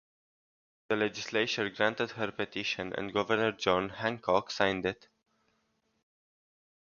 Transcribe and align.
The 0.89 0.95
legislature 0.95 1.69
granted 1.69 2.09
her 2.13 2.31
petition 2.31 2.91
and 2.97 3.13
Governor 3.13 3.51
John 3.51 3.89
Hancock 3.89 4.49
signed 4.49 4.83
it. 4.87 5.07